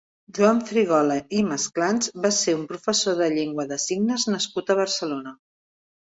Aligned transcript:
Juan 0.35 0.59
Frigola 0.67 1.17
i 1.39 1.41
Masclans 1.49 2.07
va 2.23 2.31
ser 2.37 2.55
un 2.59 2.63
professor 2.71 3.17
de 3.19 3.27
llengua 3.33 3.65
de 3.73 3.77
signes 3.83 4.25
nascut 4.37 4.73
a 4.73 4.77
Barcelona. 4.81 5.35